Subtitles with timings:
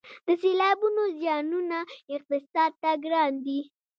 [0.25, 1.79] د سیلابونو زیانونه
[2.15, 3.59] اقتصاد ته ګران دي